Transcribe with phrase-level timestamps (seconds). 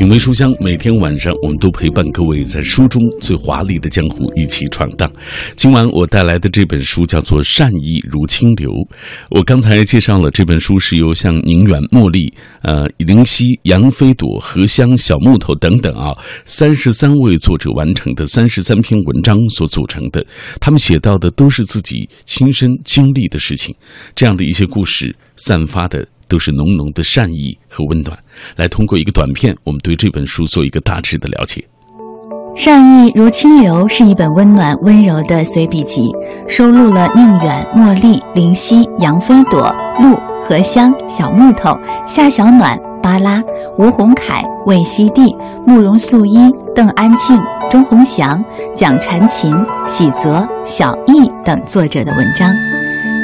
[0.00, 5.12] 品味书香，每天晚上我们都陪伴各位在书中最华丽的江湖一起闯荡。
[5.56, 8.70] 今晚我带来的这本书叫做《善意如清流》。
[9.28, 12.32] 我刚才介绍了这本书是由像宁远、茉莉、
[12.62, 16.08] 呃灵犀、杨飞朵、荷香、小木头等等啊
[16.46, 20.24] 三十三位作者完成的三十三篇文章所组成的。
[20.62, 23.76] 他们写到的都是自己亲身经历的事情，
[24.14, 26.08] 这样的一些故事散发的。
[26.30, 28.16] 都是浓浓的善意和温暖。
[28.56, 31.62] 来，通过一个短片，我们对这本书做一个大致的了解。
[32.56, 36.10] 善意如清流是一本温暖温柔的随笔集，
[36.48, 43.42] 收录了宁远、茉莉、灵犀、杨飞朵、鹿、荷香、小木头、夏小暖、巴拉、
[43.78, 45.36] 吴宏凯、魏西娣、
[45.66, 48.44] 慕容素衣、邓安庆、钟鸿祥、
[48.74, 49.54] 蒋婵琴、
[49.86, 52.52] 喜泽、小易等作者的文章。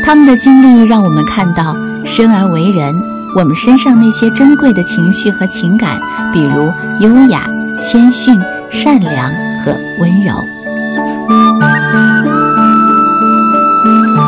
[0.04, 1.74] 他们的经历让我们看到。
[2.04, 2.94] 生而为人，
[3.34, 6.00] 我们身上那些珍贵的情绪和情感，
[6.32, 7.44] 比如优雅、
[7.80, 8.32] 谦逊、
[8.70, 9.28] 善良
[9.64, 10.32] 和温柔。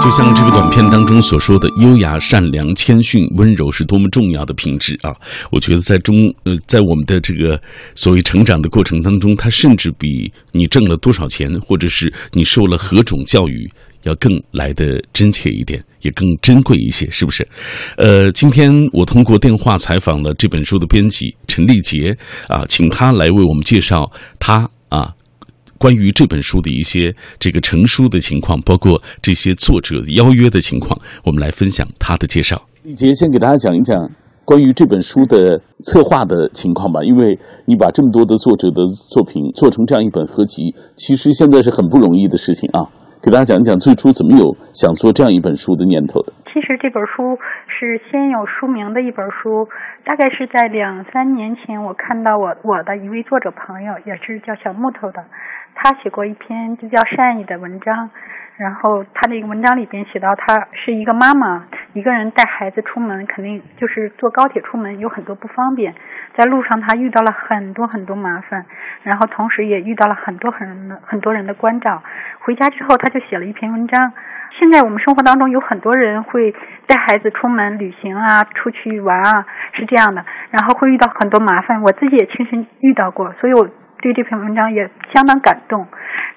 [0.02, 5.14] 就像这个短片当中所说的，优雅、善良、谦逊、温柔是多么重要的品质啊！
[5.50, 7.60] 我觉得在中呃，在我们的这个
[7.94, 13.70] 所谓成长的过程当中，它甚至比你挣了多少钱，或者是你受了何种教育。
[14.08, 17.46] 要更来的真切一点，也更珍贵一些，是不是？
[17.96, 22.16] 呃，今天我通过电话采访了这本书的编辑陈立杰
[22.48, 25.14] 啊，请他来为我们介绍他啊
[25.76, 32.60] 关于这本书的一些这个成书的情况，包括这些作者邀约的情况，我们来分享他的介绍。
[32.82, 34.10] 立杰先给大家讲一讲
[34.44, 42.80] 关于这本书的策划的情况吧，因为你把这么多的作者的作品做成这样一本合集，其实现在是很不容易的事情啊。
[43.22, 46.32] 给大家讲一讲最初怎么有想做这样一本书的念头的。
[46.52, 49.68] 其实这本书是先有书名的一本书，
[50.04, 55.24] 大概是在两三年前，我看到我我的一位作者朋友，也是叫小木头的，
[55.74, 58.10] 他写过一篇就叫善意的文章。
[58.58, 65.94] 然后他那个文章里边写到，他是一个妈妈，一个人带孩子出门，肯定就是坐高铁出门有很多不方便，
[66.36, 68.66] 在路上他遇到了很多很多麻烦，
[69.04, 72.02] 然后同时也遇到了很多很很多人的关照。
[72.40, 74.12] 回家之后，他就写了一篇文章。
[74.58, 76.52] 现在我们生活当中有很多人会
[76.86, 83.68] 带孩子出门旅行啊，出去玩啊，是这样的，然后会遇到很多麻烦，我自己也亲身遇到过，所以我
[84.00, 85.86] 对这篇文章也相当感动。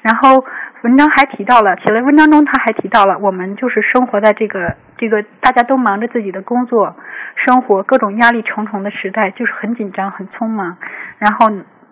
[0.02, 0.44] 然后。
[0.84, 6.96] 文章还提到了，写了文章中他还提到了，我们就是生活在这个这个大家都忙着自己的工作、
[7.36, 10.78] 生活，各种压力重重的时代，就是很紧张、很匆忙，
[11.20, 11.52] 然后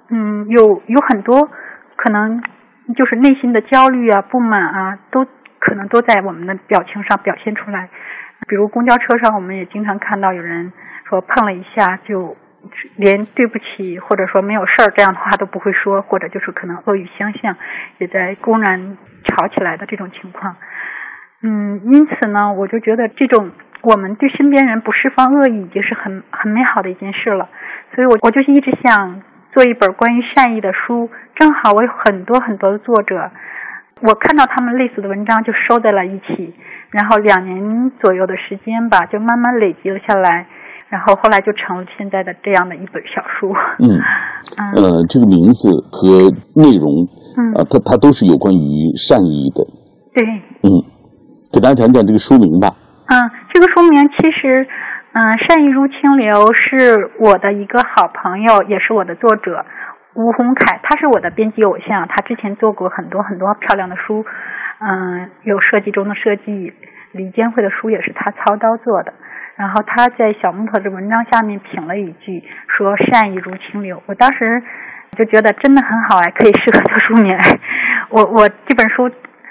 [0.10, 1.52] 嗯，有有很多
[1.98, 2.42] 可能
[2.96, 5.28] 就是内心的焦虑啊、不满啊，都
[5.60, 7.90] 可能都在我们的表情上表现出来。
[8.48, 10.74] 比如公交车上，我们也经常看到有人
[11.08, 12.36] 说碰了一下就。
[12.96, 17.56] 连对不起或者说没有事儿这样的话都不会说，或者就是可能恶语相向，
[17.98, 20.56] 也在公然吵起来的这种情况。
[21.42, 27.48] 嗯，因此呢，我就觉得这种我们对身边人不释放恶意已经是很很美好的一件事了。
[27.96, 29.22] 所以，我我就是一直想
[29.54, 31.10] 做一本关于善意的书。
[31.36, 33.32] 正好我有很多很多的作者，
[34.02, 36.54] 我看到他们类似的文章就收在了一起，
[36.92, 40.46] 然后两年左右的时间吧，就慢慢累积了下来。
[40.90, 43.54] 然后后来就成了现在的这样的一本小书。
[43.78, 43.94] 嗯，
[44.76, 47.06] 呃，这个名字和内容，
[47.70, 49.62] 它它都是有关于善意的。
[50.14, 50.26] 对。
[50.66, 50.82] 嗯，
[51.54, 52.74] 给大家讲讲这个书名吧。
[53.06, 53.14] 嗯，
[53.54, 54.68] 这个书名其实，
[55.14, 59.66] 嗯，善意如清流是我的一个好朋友，也是我的作者
[60.16, 64.26] 吴宏凯，他是我的编辑偶像，他之前做过很多很多漂亮的书，
[64.82, 66.74] 嗯，有设计中的设计，
[67.14, 69.14] 李监会的书也是他操刀做的。
[69.60, 74.02] 然后他在小木头的文章下面评了一句，说善意如清流。
[74.06, 74.64] 我当时
[75.18, 77.38] 就觉得真的很好哎，可以适合做书名。
[78.10, 79.10] 我我这本书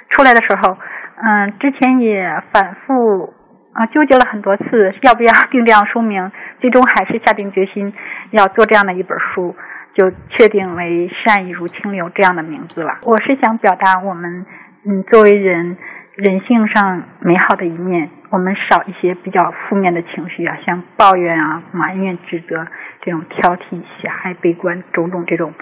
[0.08, 0.78] 出来的时候，
[1.22, 3.34] 嗯，之前也反复
[3.74, 7.92] 啊纠结了很多次，要不要定这样书名，最终还是下定决心
[8.30, 9.54] 要做这样的一本书，
[9.92, 12.96] 就确定为善意如清流这样的名字了。
[13.02, 14.46] 我是想表达我们
[14.86, 15.76] 嗯作为人。
[16.18, 22.66] 人性上美好的一面，我们少一些比较负面的情绪啊，像抱怨啊、埋怨、指责
[23.02, 25.54] 这种挑剔、狭隘、悲观种种这种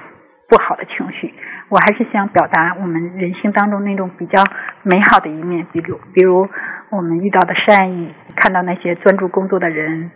[0.48, 1.34] 不好的情绪。
[1.68, 4.42] 我还是想表达我们人性当中那种比较
[4.82, 6.48] 美好的一面，比如比如
[6.88, 10.10] 我们遇到的善意，看到那些专注工作的人，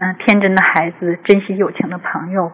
[0.00, 2.52] 嗯，天真的孩子，珍惜友情的朋友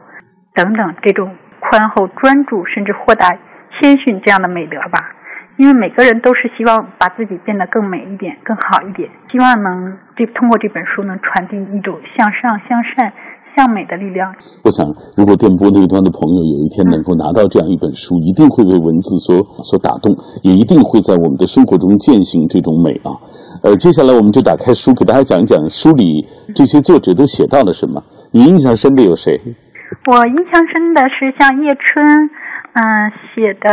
[0.55, 3.27] 等等，这种宽厚、专注，甚至豁达、
[3.73, 5.17] 谦逊这样的美德吧。
[5.57, 13.13] 因为每个人都是希望把自己变得更美一点、更好一点，希望能这通过这本书能传递一种向上、向善、
[13.55, 14.35] 向美的力量。
[14.65, 14.85] 我想，
[15.17, 20.11] 如果电波那一端的朋友有一天能够拿到这样一本书，一定会被文字所所打动，
[20.43, 23.15] 也一定会在我们的生活中践行这种美啊。
[23.63, 28.03] 呃，接下来我们就打开书，给大家讲一讲书里这些作者都写到了什么。
[28.35, 29.39] 你印象深的有谁？
[30.11, 32.05] 我印象深的是像叶春，
[32.75, 33.71] 嗯，写的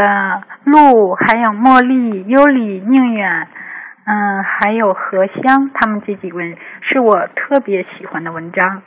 [0.64, 3.48] 路，还有茉莉、尤里、宁远，
[4.06, 8.82] 嗯，还有荷香，他们这几位是我特别喜欢的文章。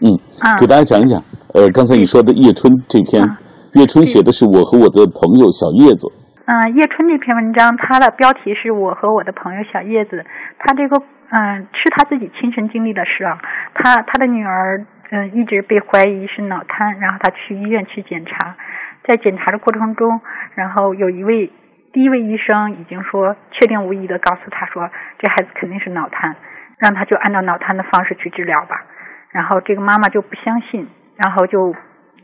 [0.00, 0.12] 嗯，
[0.60, 1.18] 给大家讲一讲。
[1.54, 3.24] 呃，刚才你说的叶春这篇，
[3.72, 6.12] 叶春写的是我和我的朋友小叶子。
[6.44, 10.24] 嗯，叶春这篇文章，它的标题是我和我的朋友小叶子。
[10.58, 11.00] 他这个，
[11.30, 13.38] 嗯，是他自己亲身经历的事啊。
[13.72, 18.56] 他他的女儿，嗯，一直被怀疑是脑瘫，然后他去医院去检查，
[19.04, 20.20] 在检查的过程中，
[20.54, 21.50] 然后有一位
[21.92, 26.36] 第一位医生已经说确定无疑的告诉他说，这孩子肯定是脑瘫，
[26.78, 28.84] 让他就按照脑瘫的方式去治疗吧。
[29.30, 31.74] 然后这个妈妈就不相信，然后就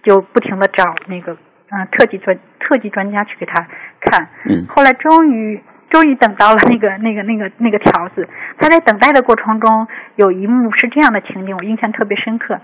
[0.02, 1.32] 就不停的找那个
[1.70, 3.67] 嗯特级专特级专家去给他
[4.00, 4.28] 看。
[4.44, 4.67] 嗯。
[4.69, 8.28] 后来终于终于等到了那个那个那个那个条子。
[8.58, 9.87] 他在等待的过程中，
[10.17, 12.61] 有一幕是这样的情景，我印象特别深刻。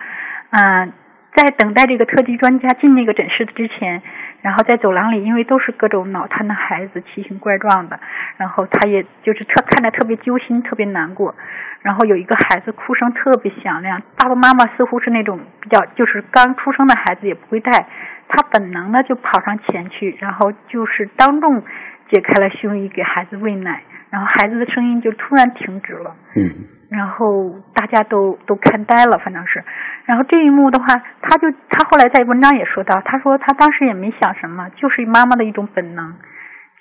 [0.50, 0.92] 嗯，
[1.34, 4.02] 在等待这个特级专家进那个诊室之前，
[4.43, 7.99] 然后在走廊里，因为都是各种脑瘫的孩子，奇形怪状的，
[8.37, 11.34] 然后他也就是特看着特别揪心，特别难过。
[11.81, 17.87] 然后有一个孩子哭声特别响亮，爸爸妈妈似乎是那种比较就是刚出生的孩子也不会带，
[18.29, 21.62] 他本能的就跑上前去，然后就是当众
[22.11, 26.44] 解开了胸衣给孩子喂奶，然后孩子的声音就突然停止了，嗯，
[26.92, 29.64] 然后大家都都看呆了，反正是，
[30.04, 30.86] 然后这一幕的话，
[31.22, 36.14] 他就他后来在文章也说到，他说他当时也没想什么，就是妈妈的一种本能。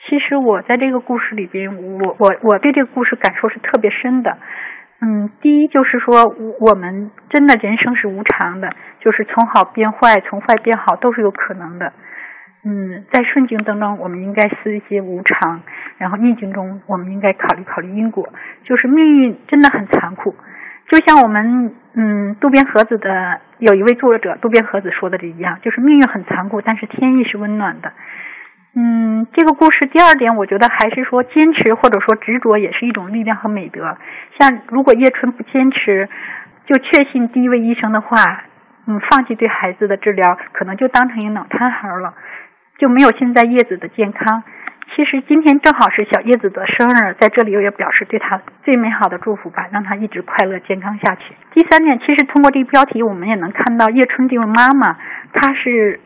[0.06, 4.38] 其实我在这个故事里边，我我我对这个故事感受是特别深的。
[5.00, 8.70] 嗯，第一就是说，我们真的人生是无常的，
[9.00, 11.94] 就是从好变坏，从坏变好都是有可能的。
[12.64, 15.62] 嗯，在顺境当中，我们应该思一些无常；
[15.98, 18.30] 然后逆境中，我们应该考虑考虑因果。
[18.64, 20.36] 就是命运真的很残酷，
[20.88, 27.92] 就像我们嗯渡边和子的有一位作者渡边和子说的这一样，就是命运很残酷，但是天意是温暖的。
[28.74, 33.98] 嗯，这个故事第二点，我觉得还是说坚持或者说执着也是一种力量和美德。
[34.40, 36.08] 像如果叶春不坚持，
[36.68, 38.44] 就确信第一位医生的话，
[38.88, 42.14] 嗯，放弃对孩子的治疗，可能就当成一个脑瘫孩了，
[42.82, 44.42] 就没有现在叶子的健康。
[44.96, 51.36] 其实今天正好是小叶子的生日，在这里我也表示对他最美好的祝福吧，让他一直快乐健康下去。
[51.54, 54.98] 第三点，其实通过这个标题，我们也能看到叶春这位妈妈，
[55.32, 56.00] 她是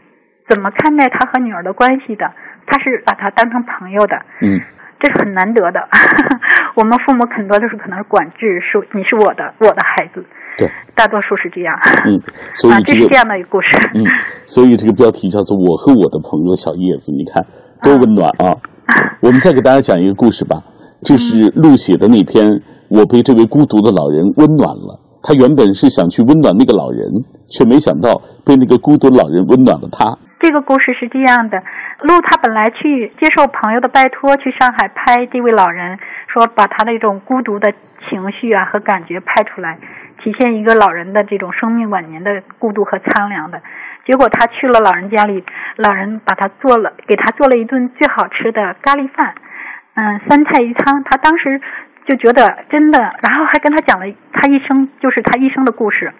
[0.49, 2.33] 怎么看待她和女儿的关系的。
[2.67, 4.61] 她是把她当成朋友的，嗯，
[4.99, 5.87] 这是很难得的。
[6.75, 10.25] 我们父母很多都是可能是管制，是你是我的，我的孩子，
[10.57, 11.75] 对，大多数是这样。
[12.05, 12.19] 嗯，
[12.53, 13.67] 所以这是这样的一个故事。
[13.93, 14.03] 嗯，
[14.45, 17.43] 所以这个标题叫做《我和我的朋友小叶子》，你看
[17.83, 18.55] 多温暖啊！
[19.21, 20.61] 我们再给大家讲一个故事吧，
[21.03, 22.47] 就是陆写的那篇
[22.89, 25.01] 《我被这位孤独的老人温暖了》。
[25.25, 27.01] 他原本是想去温暖那个老人，
[27.49, 30.13] 却没想到被那个孤独老人温暖了他。
[30.39, 31.57] 这个故事是这样的。
[32.05, 35.97] 陆他本来去接受朋友的拜托，去上海拍这位老人，
[36.29, 37.73] 说把他的一种孤独的
[38.05, 39.79] 情绪啊和感觉拍出来，
[40.25, 43.61] 体现一个老人的这种生命晚年的孤独和苍凉的。
[44.05, 45.45] 结果他去了老人家里，
[45.75, 49.35] 老人把他做了，给他做了一顿最好吃的咖喱饭，
[49.93, 51.03] 嗯，三菜一汤。
[51.03, 51.61] 他当时
[52.05, 56.11] 就觉得真的，然后还跟他讲了他一生就是他一生的故事。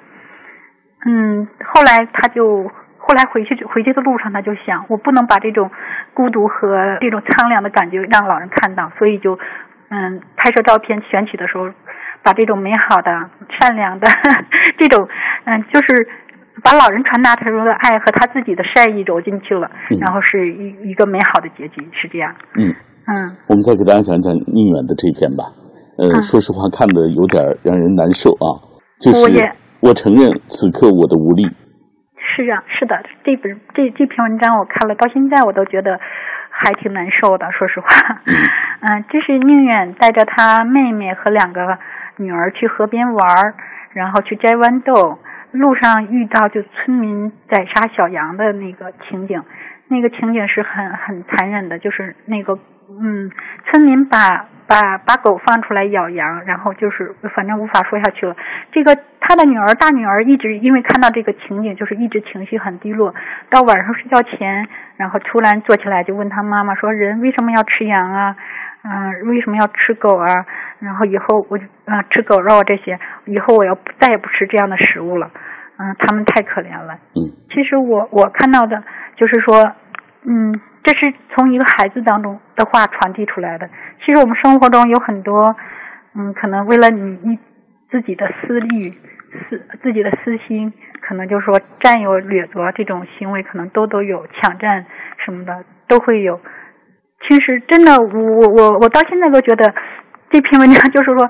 [1.03, 2.71] 嗯，后来他就。
[3.07, 5.69] 后来回去回去的路上，他就想，我不能把这种
[6.15, 9.38] 孤独和这种苍凉的感觉让老人看到，所以就
[9.89, 11.69] 嗯拍摄照片选取的时候，
[12.24, 13.12] 把这种美好的、
[13.60, 14.07] 善良的
[14.77, 15.07] 这种
[15.45, 16.07] 嗯，就是
[16.63, 19.69] 把老人传达他说的爱和他自己的善意揉进去了，
[20.01, 22.34] 然后是一一个美好的结局，是这样。
[22.57, 22.74] 嗯
[23.07, 25.45] 嗯，我们再给大家讲讲宁远的这篇吧。
[25.98, 28.60] 呃，说实话，看的有点让人难受啊。
[29.00, 29.29] 就是
[29.81, 31.45] 我承认此刻我的无力。
[32.17, 36.00] 是啊，是的，这本这这篇文章我看了，到现在我都觉得
[36.50, 37.45] 还挺难受的。
[37.51, 37.88] 说实话，
[38.81, 41.62] 嗯， 这是宁远带着他妹妹和两个
[42.17, 43.53] 女儿去河边玩，
[43.93, 45.19] 然后去摘豌豆，
[45.51, 49.43] 路上遇到就村民宰杀小羊的那个情景，
[49.88, 52.57] 那个情景是很很残忍的，就是那个
[52.89, 53.31] 嗯，
[53.65, 54.48] 村民把。
[54.67, 58.36] 把把狗放出来咬羊，然后就是反正无法说下去了。
[58.72, 63.13] 这个他的女儿大女儿一直因为看到这个情景，就是一直情绪很低落。
[63.51, 64.67] 到晚上睡觉前，
[64.98, 68.36] 然后突然坐起来就问他妈妈说：“人为什么要吃羊啊？
[68.88, 70.46] 嗯，为什么要吃狗啊？
[70.80, 75.32] 然后以后我就啊吃狗肉这些，以后我要再也不吃这样的食物了。”
[75.77, 76.94] 嗯，他们太可怜了。
[77.15, 78.82] 嗯，其实我我看到的
[79.18, 79.74] 就是说，
[80.24, 83.68] 嗯，这是从一个孩子当中的话传递出来的。
[84.06, 85.56] 其实我们生活中有很多，
[86.13, 87.39] 嗯，可能为了你你
[87.89, 88.92] 自己的私利、
[89.50, 94.86] 私自己的私心，可能就是说占有、掠夺这种行为，可能都都有抢占
[95.18, 96.39] 什么的都会有。
[97.27, 99.74] 其实真的，我我我我到现在都觉得
[100.29, 101.29] 这篇文章 就是说。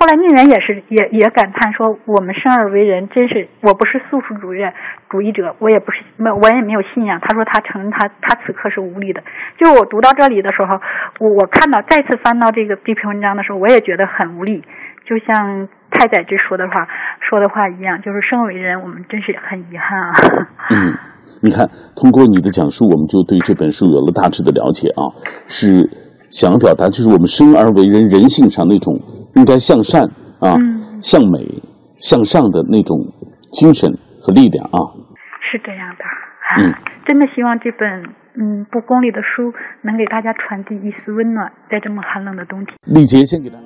[0.00, 4.58] 后来宁远也是也也感叹说：“我们生而为人，真是我不是素食主义
[5.08, 9.22] 主义者，我也不是没我也没有信仰。”他说他承认他他此刻是无力的。
[9.58, 10.80] 就我读到这里的时候，
[11.20, 14.64] 我我看到再次翻到这个这篇文章的时候，我也觉得很无力。
[15.04, 16.86] 就像太宰治说的话
[17.20, 20.12] 说的话一样，就是生为人，我们真是很遗憾啊。
[20.70, 20.92] 嗯，
[21.42, 25.06] 你看，通过你的讲述，我们就对这本书有了大致的了解啊。
[25.46, 25.88] 是
[26.28, 28.98] 想要表达，就是我们生而为人，人性上那种。
[29.34, 30.04] 应该向善
[30.40, 30.52] 啊，
[31.00, 31.40] 向美、
[31.96, 33.00] 向上的那种
[33.50, 34.76] 精神和力量啊，
[35.40, 36.04] 是这样的。
[36.60, 36.68] 嗯，
[37.06, 38.04] 真的希望这本
[38.36, 42.76] 嗯不功利的书能给大家传递一丝温暖，在这么寒冷的冬天。
[42.84, 43.64] 丽杰先给大家。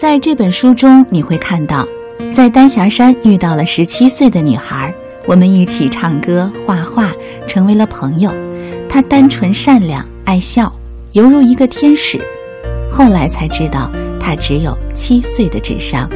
[0.00, 1.86] 在这本书中，你会看到，
[2.32, 4.94] 在丹霞山遇到了十七岁的女孩，
[5.26, 7.12] 我们一起唱歌、画画，
[7.46, 8.32] 成为了朋友。
[8.88, 10.72] 她单纯善良、爱笑，
[11.12, 12.18] 犹如一个天使。
[12.90, 13.90] 后来才知道。
[14.18, 16.08] 她只有七岁的智商。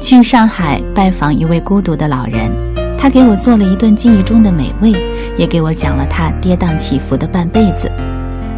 [0.00, 2.50] 去上海拜访一位孤独的老人，
[2.98, 4.92] 他给我做了一顿记忆中的美味，
[5.36, 7.88] 也给我讲了他跌宕起伏的半辈子。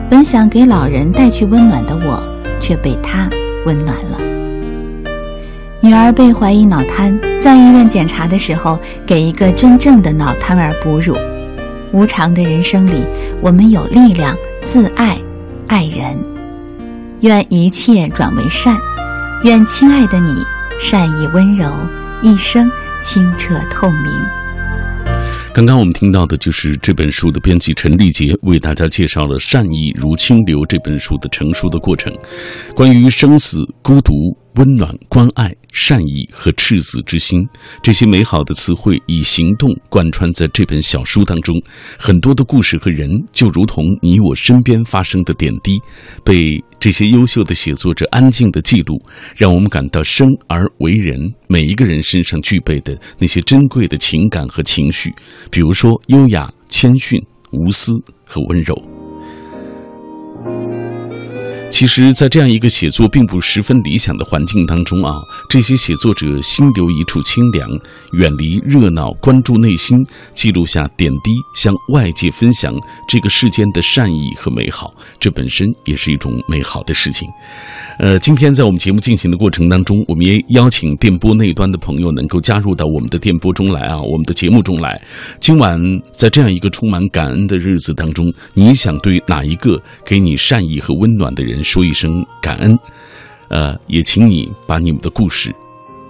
[0.08, 2.18] 本想给老人带去温暖的我，
[2.58, 3.28] 却被他
[3.66, 4.18] 温暖了。
[5.82, 11.14] 女儿被怀疑脑瘫，在医院检查的时候，给一个真正的脑瘫儿哺乳。
[11.92, 13.04] 无常的人生里，
[13.40, 15.18] 我们有力量自爱，
[15.68, 16.16] 爱人。
[17.20, 18.76] 愿一切转为善，
[19.44, 20.34] 愿亲爱的你
[20.78, 21.70] 善意温柔，
[22.22, 22.70] 一生
[23.02, 24.12] 清澈透明。
[25.56, 32.14] 刚刚我们听到的就是这本书的编辑陈立杰为大家介绍了《善意如清流》这本书的成书的过程，
[32.74, 34.12] 关于生死、孤独。
[34.56, 37.46] 温暖、关爱、善意和赤子之心，
[37.82, 41.54] 这些美好的词汇以行动贯穿在这本小书当中。
[41.98, 45.78] 很多的故事和人，就如同你我身边发生的点滴，
[46.24, 49.00] 被这些优秀的写作者安静的记录，
[49.34, 51.18] 让我们感到生而为人，
[51.48, 55.12] 每一个人身上具备的那些珍贵的情感和情绪，
[55.50, 57.92] 比如说优雅、谦逊、无私
[58.24, 58.95] 和温柔。
[61.78, 65.14] 其实，在这样一个写作并不十分理想的环境当中啊，
[65.46, 67.68] 这些写作者心留一处清凉，
[68.12, 70.02] 远离热闹，关注内心，
[70.34, 72.74] 记录下点滴，向外界分享
[73.06, 74.90] 这个世间的善意和美好，
[75.20, 77.28] 这本身也是一种美好的事情。
[77.98, 84.98] 呃，今天在我们节目进行的过程当中，我们也邀请电波那端的朋友能够加入到我们的电波中来啊，我们的节目中来。
[85.40, 85.78] 今晚
[86.10, 92.78] 在这样一个充满感恩的日子当中，你想对哪一个给你善意和温暖的人说一声感恩？
[93.48, 95.54] 呃，也请你把你们的故事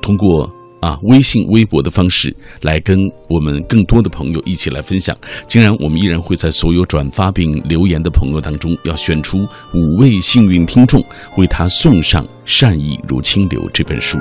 [0.01, 0.49] 通过。
[0.79, 5.17] 啊，微信、微博的方式来跟我们更多的朋友一起来分享。
[5.49, 9.39] 竟然，我们依然会在所有转发并留言的朋友当中，要选出
[9.75, 11.03] 五位幸运听众，
[11.39, 14.19] 为他送上《善意如清流》这本书，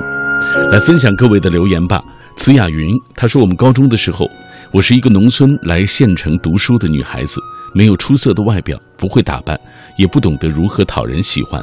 [0.72, 2.02] 来分享各位的留言吧。
[2.36, 4.26] 慈雅云，她说：“我们高中的时候，
[4.72, 7.38] 我是一个农村来县城读书的女孩子，
[7.74, 9.60] 没有出色的外表，不会打扮，
[9.96, 11.60] 也不懂得如何讨人喜欢。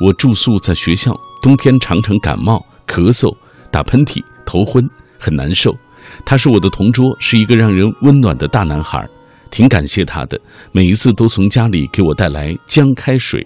[0.00, 3.34] 我住宿在学校，冬天常常感冒、咳嗽、
[3.70, 4.80] 打喷嚏。”头昏
[5.18, 5.74] 很难受，
[6.24, 9.04] 他是我的同桌，是一个让人温暖的大男孩，
[9.50, 10.40] 挺感谢他的。
[10.70, 13.44] 每一次都从家里给我带来姜开水，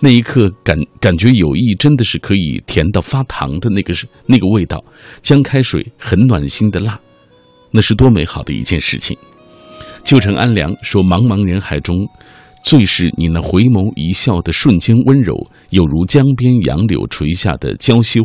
[0.00, 4.82] 那一刻感感觉友谊真的是可以甜到发糖的那个是那个味道。
[5.22, 6.98] 姜开水很暖心的辣，
[7.70, 9.16] 那是多美好的一件事情。
[10.02, 12.04] 旧城安良说：茫茫人海中。
[12.62, 15.34] 最是你那回眸一笑的瞬间温柔，
[15.70, 18.20] 有如江边杨柳垂下的娇羞，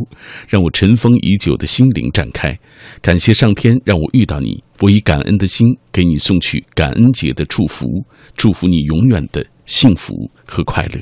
[0.47, 2.55] 让我尘封已久的心灵展开。
[3.01, 7.87] 感谢上天让我遇到你，我以感恩的心给你送去感恩节的祝福，
[8.35, 10.13] 祝福你永远的幸福
[10.45, 10.99] 和快乐。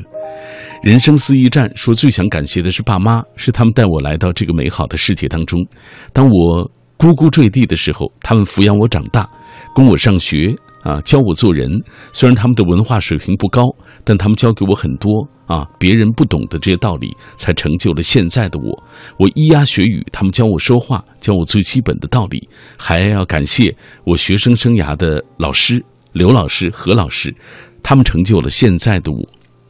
[0.83, 5.65] 人生四驿站说最想感谢的是爸妈，是他们带我来到这个美好的世界当中。
[6.13, 9.29] 当我呱呱坠地的时候，他们抚养我长大，
[9.73, 10.55] 供我上学。
[10.83, 11.69] 啊，教我做人。
[12.11, 13.63] 虽然他们的文化水平不高，
[14.03, 18.83] 但他们教给我很多啊，别人不懂的这些道理，才成就了现在的我。
[19.17, 22.47] 我咿呀学语，他们教我说话，教我最基本的道理。
[22.77, 27.33] 还要感谢我学生生涯的老师刘老师、何老师，
[27.81, 29.19] 他们成就了现在的我。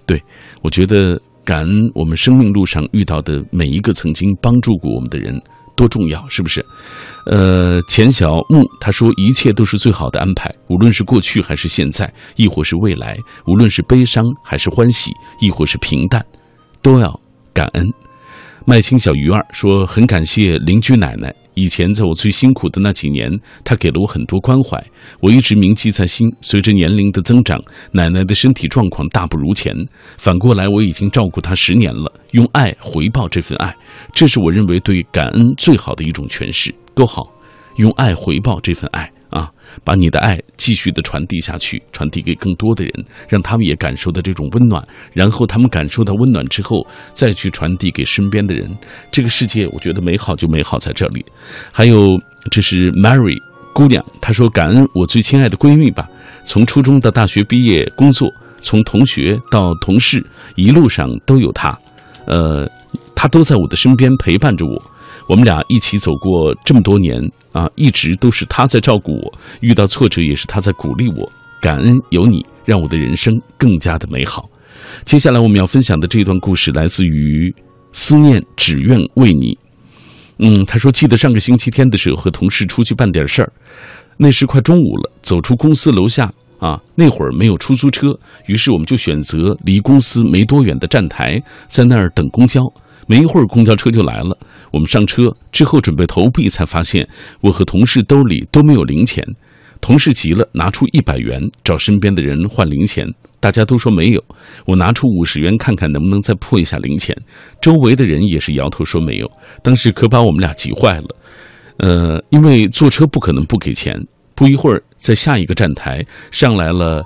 [0.05, 0.21] 对
[0.61, 5.39] 我觉得，感恩我们生命路上遇到的每一个曾经帮助过我们的人，
[5.75, 6.65] 多重要，是不是？
[7.25, 16.25] 呃，钱小木他说，一切都是最好的安排，无论是过去还是现在，亦或是未来，无论是悲伤还是欢喜，亦或是平淡，
[16.81, 17.17] 都要
[17.53, 17.91] 感恩。
[18.65, 21.33] 麦青小鱼儿说，很感谢邻居奶奶。
[21.55, 23.31] 以前在我最辛苦的那几年，
[23.63, 24.83] 她给了我很多关怀，
[25.19, 26.31] 我一直铭记在心。
[26.41, 29.73] 随着年龄的增长，奶奶的身体状况大不如前，
[30.17, 33.75] 反过来我已经照顾她十年了，用爱回报这份爱，
[34.13, 36.73] 这是我认为对感恩最好的一种诠释。
[36.95, 37.31] 多好，
[37.77, 39.11] 用爱回报这份爱。
[39.33, 39.49] 啊，
[39.83, 42.93] 把你的爱继续的传递下去，传递给更多的人，
[43.27, 48.69] 让他们也感受到这种温暖，然后他们感受到温暖之后，再去传递给身边的人。
[49.11, 51.25] 这个世界，我觉得美好就美好在这里。
[51.71, 52.09] 还有，
[52.51, 53.37] 这是 Mary
[53.73, 56.07] 姑娘，她说：“感恩我最亲爱的闺蜜吧，
[56.45, 58.29] 从初中到大学毕业工作，
[58.61, 60.23] 从同学到同事，
[60.55, 61.75] 一路上都有她，
[62.27, 62.69] 呃，
[63.15, 64.79] 她都在我的身边陪伴着我。”
[65.29, 67.17] 我们俩一起走过这么多年
[67.53, 71.31] 啊，一直都是他在照顾我，遇到挫折也是他在鼓励我。
[71.61, 74.49] 感恩有你，让我的人生更加的美好。
[75.05, 77.55] 接下来我们要分享的这段故事来自于
[77.93, 79.57] 思念，只愿为你。
[80.39, 83.53] 嗯，他说记得上个星期天的时候和同事出去办点事儿，
[84.17, 86.29] 那时快中午了，走出公司楼下
[86.59, 88.07] 啊，那会儿没有出租车，
[88.47, 92.61] 于是我们就选择离公司没多远的站台，在那儿等公交。
[93.07, 94.37] 没一会儿，公交车就来了。
[94.71, 97.07] 我们上车之后准备投币，才发现
[97.41, 99.25] 我和同事兜里都没有零钱。
[99.81, 103.05] 同事急了，拿出一百元找身边的人换零钱，
[103.41, 104.23] 大家都说没有。
[104.65, 107.13] 我拿出五十元看看能不能再破一下零钱，
[107.61, 109.29] 周围的人也是摇头说没有。
[109.61, 111.07] 当时可把我们俩急坏了。
[111.77, 113.99] 呃，因为坐车不可能不给钱。
[114.35, 117.03] 不一会儿，在下一个站台上来了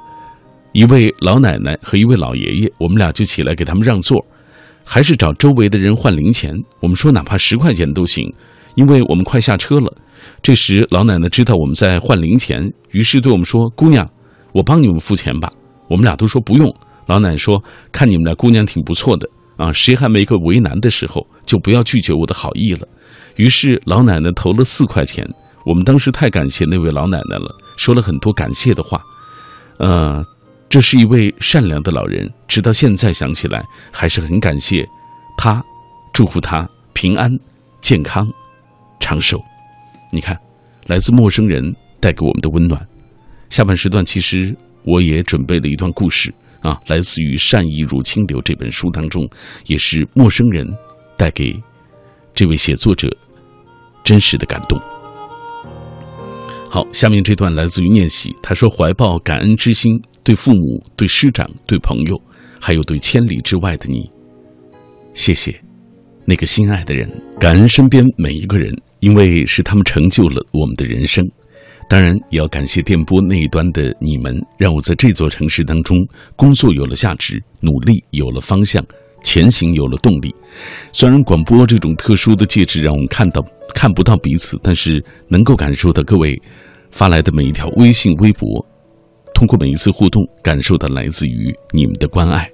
[0.71, 4.23] 一位老奶奶和一位老爷爷，我们俩就起来给他们让座。
[4.89, 6.55] 还是找周围的人换零钱。
[6.79, 8.33] 我们说哪怕十块钱都行，
[8.75, 9.93] 因为我们快下车了。
[10.41, 14.09] 这时老奶奶知道我们在换零钱，于是对我们说：“姑娘，
[14.53, 15.51] 我帮你们付钱吧。”
[15.89, 16.73] 我们俩都说不用。
[17.05, 17.61] 老奶奶说
[17.91, 22.87] ：“看你们俩姑娘挺不错的啊，谁还没个为难的时候，就不要拒绝我的好意了。”
[23.35, 25.27] 于是老奶奶投了四块钱。
[25.65, 29.01] 我们当时太感谢那位老奶奶了，说了很多感谢的话。
[29.79, 30.23] 呃。
[30.69, 34.87] 这是一位善良的老人，直到现在想起来还是很感谢
[35.37, 35.63] 他，
[36.13, 37.31] 祝福他平安、
[37.79, 38.27] 健康、
[38.99, 39.41] 长寿。
[40.11, 40.37] 你看，
[40.87, 41.63] 来自陌生人
[41.99, 42.85] 带给我们的温暖。
[43.49, 44.53] 下半时段其实
[44.83, 49.27] 我也准备了一段故事啊，来自于《善意如清流》这本书当中，
[49.67, 50.67] 也是陌生人
[51.15, 51.57] 带给
[52.33, 53.09] 这位写作者
[54.03, 54.77] 真实的感动。
[56.69, 62.21] 好，下面这段来自于念喜，他说：“怀抱感恩之心，对父母、对师长、对朋友，
[62.59, 64.11] 还有对千里之外的你，
[65.13, 65.57] 谢谢
[66.25, 67.09] 那个心爱的人，
[67.39, 71.25] 感恩身边每一个人，因为是他们成就了我们的人生。
[71.87, 78.85] 当然，也要感谢电波那一端的你们，让我在这座城市当中工作有了价值，努力有了方向。”
[79.23, 80.35] 前行有了动力，
[80.91, 83.41] 虽然广播这种特殊的介质让我们看到
[83.73, 86.37] 看不到彼此，但是能够感受到各位
[86.91, 88.63] 发来的每一条微信、微博，
[89.37, 92.49] 通过每一次互动，感受到来自于你们的关爱。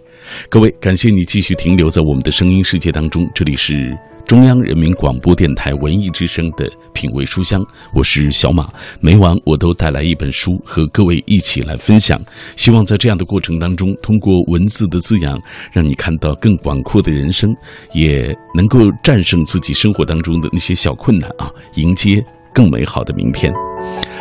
[0.49, 3.97] 各位，感谢你继续停留在我们的声音世界当中，这里是。
[4.27, 8.67] 中央人民广播电台文艺之声的品味书香，我是小马。
[8.99, 12.19] 每晚我都带来一本书和各位一起来分享。
[12.57, 15.39] 希望在这样的过程当中，通过文字的滋养，
[15.71, 17.55] 让你看到更广阔的人生，
[17.93, 22.21] 也能够战胜自己生活当中的那些小困难啊，迎接
[22.53, 23.53] 更美好的明天。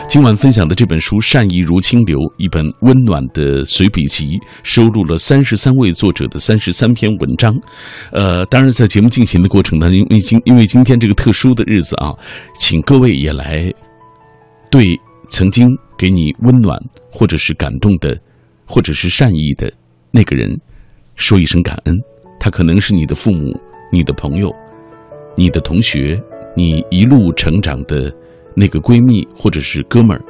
[0.08, 7.58] 今晚分享的这本书《善意如清流》，一本温暖的随笔集，收录了三十三位作者的三十三篇文章。
[8.10, 12.12] 呃，当然，在节目进行的过程当中，因为今因为今天这个特殊的日子啊，
[12.58, 13.72] 请各位也来
[14.70, 14.94] 对
[15.30, 16.78] 曾经给你温暖
[17.10, 18.14] 或者是感动的，
[18.66, 19.72] 或者是善意的
[20.10, 20.54] 那个人
[21.16, 21.96] 说一声感恩。
[22.38, 23.58] 他可能是你的父母、
[23.90, 24.52] 你的朋友、
[25.36, 26.22] 你的同学，
[26.54, 28.14] 你一路成长的。
[28.54, 30.22] 那个闺蜜或者是哥们儿，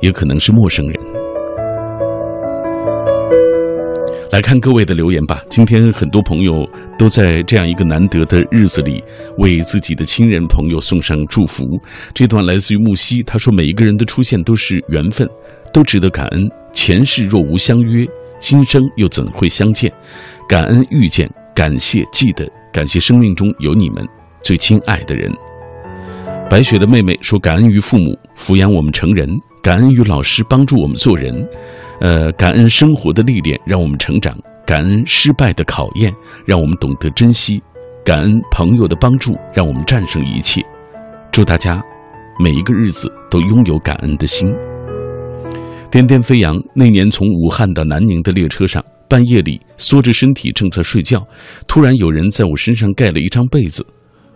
[0.00, 1.00] 也可能是陌生人。
[4.30, 5.42] 来看各位的留言吧。
[5.48, 9.02] 今天很多朋友都在这样一个难得的日子里，
[9.38, 11.64] 为自己的亲人朋友送上祝福。
[12.12, 15.26] 这段来自于木西，他说：“每一个人的出现都是缘分，
[15.72, 16.46] 都值得感恩。
[16.74, 18.06] 前世若无相约，
[18.38, 19.90] 今生又怎会相见？
[20.46, 24.06] 感恩遇见，感谢记得，感谢生命中有你们
[24.42, 25.32] 最亲爱的人。”
[26.50, 29.28] 白雪的妹妹说：“感恩于父母抚养我们成人，
[29.62, 31.46] 感恩于老师帮助我们做人，
[32.00, 34.34] 呃，感恩生活的历练让我们成长，
[34.66, 36.10] 感恩失败的考验
[36.46, 37.62] 让我们懂得珍惜，
[38.02, 40.62] 感恩朋友的帮助让我们战胜一切，
[41.30, 41.82] 祝大家
[42.42, 44.50] 每一个日子都拥有感恩的心。
[45.90, 51.22] 颠颠飞扬，那年从武汉到南宁的列车上，半夜里缩着身体正在睡觉，
[51.66, 53.84] 突然有人在我身上盖了一张被子。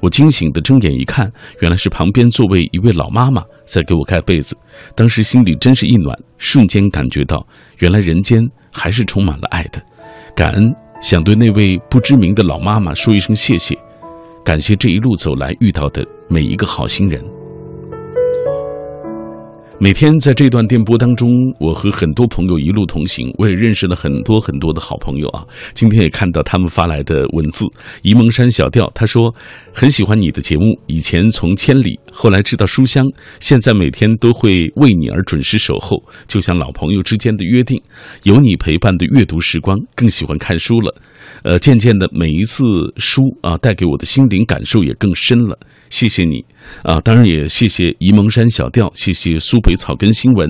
[0.02, 4.56] 我惊醒的睁眼一看，原来是旁边座位一位老妈妈在给我盖被子。
[4.96, 7.46] 当时心里真是一暖，瞬间感觉到
[7.78, 9.80] 原来人间还是充满了爱的。
[10.34, 13.78] 感恩，想对那位不知名的老妈妈说一声谢谢，
[14.44, 17.24] 感谢这一路走来遇到的每一个好心人。
[19.82, 25.44] 每天在这段电波当中，我和很多朋友一路同行，我也认识了很多很多的好朋友啊。
[25.74, 27.66] 今天也看到他们发来的文字。
[28.04, 29.34] 沂蒙山小调他说
[29.74, 33.04] 很喜欢你的节目，以前从千里，后来知道书香，
[33.40, 37.76] 现在每天都会为你而准时守候，就像老朋友之间的约定。
[38.22, 40.94] 有你陪伴的阅读时光，更喜欢看书了。
[41.42, 42.62] 呃，渐渐的每一次
[42.98, 45.58] 书啊，带给我的心灵感受也更深了。
[45.92, 46.42] 谢谢你，
[46.84, 50.48] 啊，当然也谢谢沂蒙山小调，谢谢苏北草根新闻，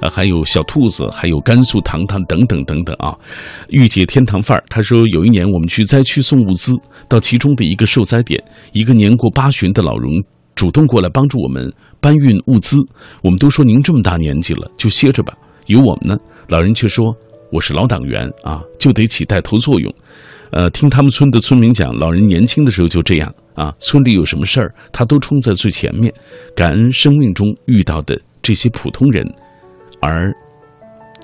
[0.00, 3.12] 呃，还有小兔子，还有甘肃糖糖等等等等啊。
[3.68, 6.74] 御姐天堂范儿，他说有一年我们去灾区送物资，
[7.06, 10.10] 到其中的一个受灾点，一个年过八旬的老人
[10.54, 11.70] 主动过来帮助我们
[12.00, 12.78] 搬运物资。
[13.22, 15.34] 我们都说您这么大年纪了，就歇着吧，
[15.66, 16.16] 有我们呢。
[16.48, 17.14] 老人却说
[17.52, 19.94] 我是老党员啊，就得起带头作用。
[20.50, 23.32] 呃，听他们村的村民讲，老人年轻的时候就这样。
[23.54, 26.12] 啊，村里有什么事儿，他都冲在最前面，
[26.54, 29.26] 感恩生命中遇到的这些普通人，
[30.00, 30.32] 而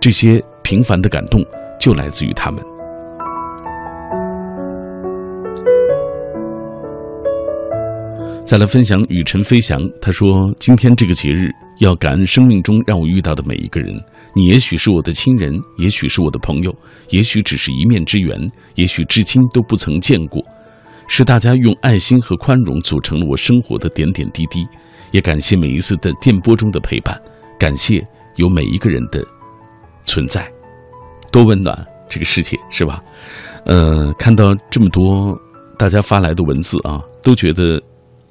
[0.01, 1.41] 这些平凡的感动
[1.79, 2.61] 就来自于他们。
[8.45, 13.95] 再来分享雨晨飞翔，他说：“今天这个节日，要感恩生命中让我遇到的每一个人。
[14.35, 16.75] 你也许是我的亲人，也许是我的朋友，
[17.11, 18.38] 也许只是一面之缘，
[18.75, 20.42] 也许至今都不曾见过。”
[21.07, 24.66] 是大家用爱心和宽容组成了我生活的点点滴滴，
[25.11, 27.20] 也感谢每一次的电波中的陪伴，
[27.59, 28.03] 感谢
[28.37, 29.23] 有每一个人的
[30.07, 30.51] 存在，
[31.31, 33.03] 多温暖这个世界是吧？
[33.66, 35.38] 呃，看到这么多
[35.79, 37.79] 大家发来的文字啊，都觉得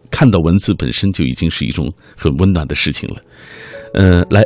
[0.10, 3.22] 看到文字本身就已经是一种很温暖的事情了。
[3.94, 4.44] 呃，来。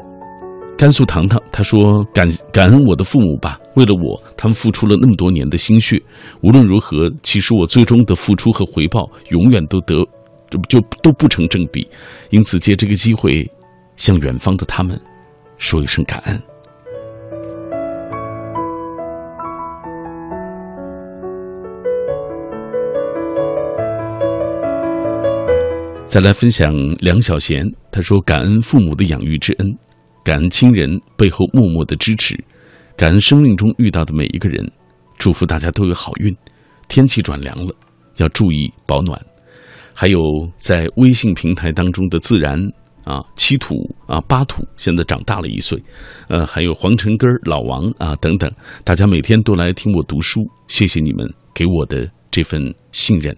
[0.77, 5.99] 甘肃糖糖他说：“感感恩我的父母吧，为了我，他们付出了那么多年的心血。
[6.41, 9.95] 无论如何，其实我最终的付出和回报永远都得，
[10.69, 11.87] 就都不成正比。
[12.29, 13.49] 因此，借这个机会，
[13.95, 15.01] 向远方的他们
[15.57, 16.39] 说一声感恩。”
[26.05, 29.75] 再来分享梁小贤，他说：“感恩父母的养育之恩。”
[30.27, 32.37] 感恩亲人背后默默的支持，
[32.97, 34.69] 感恩生命中遇到的每一个人，
[35.17, 36.35] 祝福大家都有好运。
[36.89, 37.73] 天气转凉了，
[38.17, 39.17] 要注意保暖。
[39.93, 40.19] 还有
[40.57, 42.61] 在微信平台当中的自然
[43.05, 43.73] 啊七土
[44.05, 45.81] 啊八土，现在长大了一岁，
[46.27, 48.51] 呃，还有黄晨根老王啊等等，
[48.83, 52.61] 大家每天都来听我读书，谢谢你们给我的这份
[52.91, 53.33] 信任。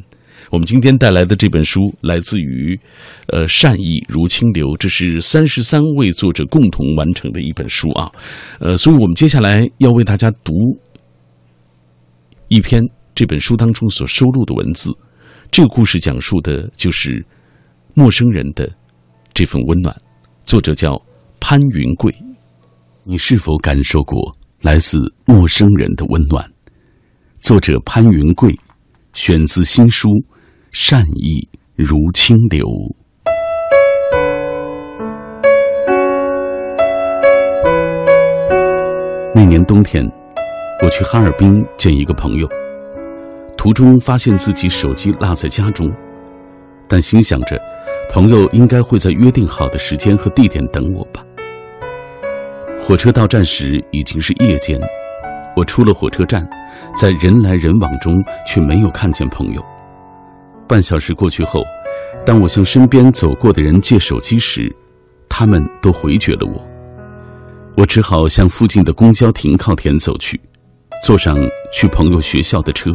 [0.52, 2.80] 我们今天带来的这本书来自于，
[3.28, 8.12] 呃，善意如清流，这是三十三位作者共同完成的一本书啊，
[8.60, 10.54] 呃，所以我们接下来要为大家读
[12.47, 14.91] 一篇这本书当中所收录的文字。
[15.52, 17.25] 这个故事讲述的就是
[17.93, 18.69] 陌生人的
[19.34, 19.95] 这份温暖。
[20.43, 20.99] 作者叫
[21.39, 22.12] 潘云贵，
[23.04, 26.43] 你是否感受过来自陌生人的温暖？
[27.39, 28.58] 作者潘云贵，
[29.13, 30.10] 选自新书。
[30.72, 32.63] 善意如清流。
[39.34, 40.08] 那年冬天，
[40.84, 42.48] 我去哈尔滨见一个朋友，
[43.58, 45.91] 途中发现自己手机落在家中，
[46.88, 47.60] 但心想着，
[48.12, 51.26] 朋友应该会在约定好的时间和地点等我吧。
[52.80, 54.80] 火车到站时已经是夜间，
[55.60, 56.48] 我出了火车站，
[56.95, 58.15] 在人来人往中
[58.48, 59.62] 却没有看见朋友。
[60.65, 61.62] 半小时过去后，
[62.26, 64.74] 当我向身边走过的人借手机时，
[65.28, 66.65] 他们都回绝了我。
[67.76, 70.39] 我只好向附近的公交停靠点走去，
[71.04, 71.36] 坐上
[71.74, 72.91] 去朋友学校的车。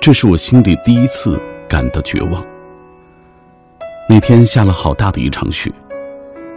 [0.00, 2.44] 这是我心里第一次感到绝望。
[4.08, 5.70] 那天下了好大的一场雪，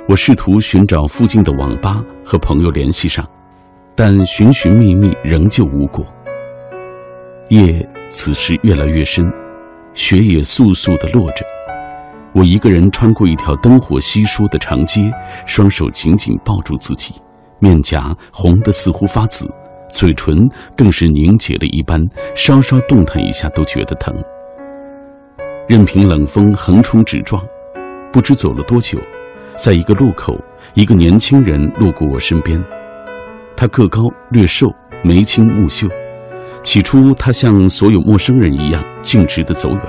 [0.10, 3.24] 我试图寻找附近的网吧和朋友联系上，
[3.96, 6.06] 但寻寻觅觅仍旧无果。
[7.50, 9.26] 夜此时越来越深。
[9.94, 11.46] 雪也簌簌地落着，
[12.34, 15.02] 我一个人穿过一条灯火稀疏的长街，
[15.46, 17.14] 双手紧紧抱住自己，
[17.60, 19.48] 面颊红得似乎发紫，
[19.92, 20.36] 嘴唇
[20.76, 22.02] 更是凝结了一般，
[22.34, 24.12] 稍稍动弹一下都觉得疼。
[25.68, 27.40] 任凭冷风横冲直撞，
[28.12, 28.98] 不知走了多久，
[29.56, 30.36] 在一个路口，
[30.74, 32.60] 一个年轻人路过我身边。
[33.56, 34.68] 他个高略瘦，
[35.04, 35.88] 眉清目秀。
[36.62, 39.82] 起初，他像所有陌生人一样径直地走远。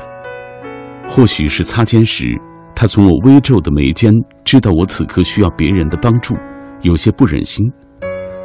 [1.09, 2.27] 或许是擦肩时，
[2.75, 4.13] 他从我微皱的眉间
[4.45, 6.35] 知道我此刻需要别人的帮助，
[6.81, 7.65] 有些不忍心。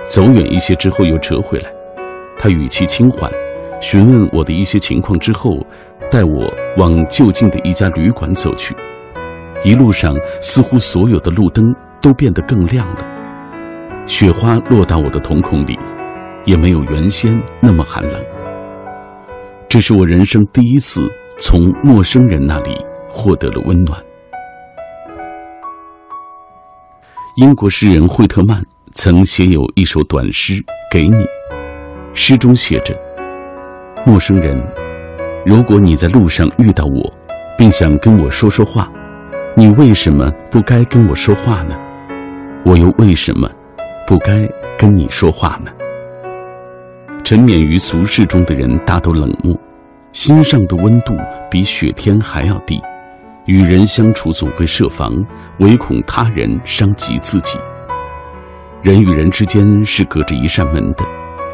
[0.08, 1.72] 走远一些之后又折回来。
[2.38, 3.32] 他语气轻缓，
[3.82, 5.52] 询问我的一些情况之后，
[6.12, 8.76] 带我往就近的一家旅馆走去。
[9.64, 11.66] 一路上，似乎所有的路灯
[12.02, 13.06] 都变得更亮了，
[14.10, 15.80] 雪花落到我的瞳孔里。
[16.46, 18.26] 也没有原先那么寒冷。
[19.68, 22.76] 这是我人生第一次从陌生人那里
[23.08, 24.02] 获得了温暖。
[27.36, 30.54] 英国诗人惠特曼曾写有一首短诗
[30.92, 31.16] 《给你》，
[32.14, 32.98] 诗中写着
[34.08, 34.66] ：“陌生人，
[35.46, 37.14] 如果你在路上遇到我，
[37.58, 38.92] 并想跟我说说话，
[39.56, 41.78] 你为什么不该跟我说话呢？
[42.66, 43.48] 我又为什么
[44.10, 45.72] 不该跟你说话呢？”
[47.24, 49.56] 沉湎于俗世中的人大都冷漠，
[50.14, 51.14] 心上的温度
[51.48, 52.82] 比雪天还要低。
[53.46, 55.24] 与人相处总会设防，
[55.60, 57.60] 唯恐他人伤及自己。
[58.82, 61.06] 人与人之间是隔着一扇门的，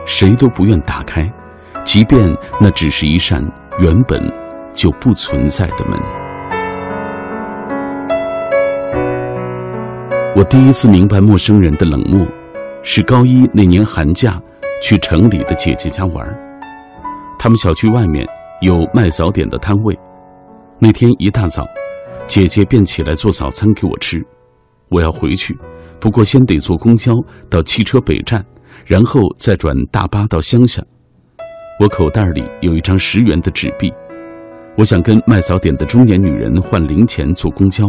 [0.05, 1.29] 谁都不愿打开，
[1.83, 3.45] 即便那只是一扇
[3.79, 4.31] 原本
[4.73, 5.99] 就不存在的门。
[10.37, 12.25] 我第一次明白陌生人的冷漠，
[12.87, 14.41] 是高一那年寒假。
[14.81, 16.27] 去城里的姐姐家玩，
[17.39, 18.27] 他们小区外面
[18.61, 19.97] 有卖早点的摊位。
[20.77, 21.65] 那天一大早，
[22.27, 24.21] 姐姐便起来做早餐给我吃。
[24.89, 25.57] 我要回去，
[25.99, 27.13] 不过先得坐公交
[27.49, 28.45] 到汽车北站，
[28.85, 30.83] 然后再转大巴到乡下。
[31.79, 33.91] 我口袋里有一张十元的纸币，
[34.77, 37.87] 我想跟卖早点的中年女人换零钱坐公交。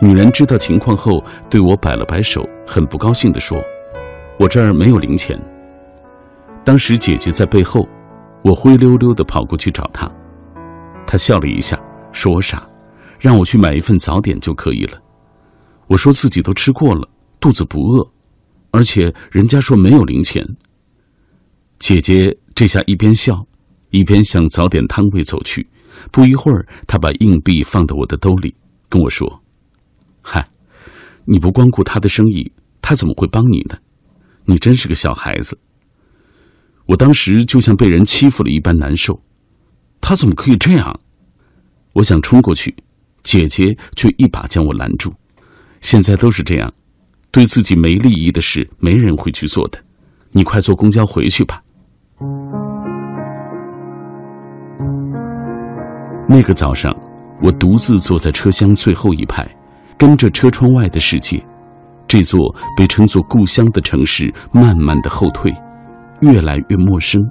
[0.00, 3.62] 女人知道情况后，对我摆了摆手，很不高兴地说
[4.38, 5.38] ：“我这儿没有零钱。”
[6.64, 7.88] 当时姐姐在背后，
[8.44, 10.10] 我灰溜溜的跑过去找她，
[11.06, 11.80] 她笑了一下，
[12.12, 12.68] 说我傻，
[13.18, 14.98] 让我去买一份早点就可以了。
[15.86, 17.08] 我说自己都吃过了，
[17.40, 18.06] 肚子不饿，
[18.70, 20.44] 而且人家说没有零钱。
[21.78, 23.34] 姐姐这下一边笑，
[23.90, 25.66] 一边向早点摊位走去。
[26.12, 28.54] 不一会儿，她把硬币放到我的兜里，
[28.90, 29.40] 跟我说
[30.20, 30.46] ：“嗨，
[31.24, 33.76] 你不光顾他的生意，他怎么会帮你呢？
[34.48, 35.56] 你真是个小孩子。”
[36.86, 39.22] 我当时就像被人欺负了一般难受，
[40.00, 41.00] 他怎么可以这样？
[41.92, 42.74] 我想冲过去，
[43.22, 45.12] 姐姐却一把将我拦住。
[45.82, 46.72] 现在都是这样，
[47.30, 49.78] 对自己没利益的事，没人会去做的。
[50.32, 51.62] 你快坐公交回去吧。
[56.26, 56.94] 那个早上，
[57.42, 59.46] 我独自坐在车厢最后一排，
[59.98, 61.44] 跟着车窗外的世界，
[62.08, 65.54] 这座被称作故乡的城市，慢慢的后退。
[66.20, 67.22] 越来越陌生，